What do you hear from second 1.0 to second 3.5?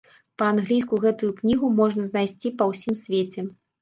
гэтую кнігу можна знайсці па ўсім свеце.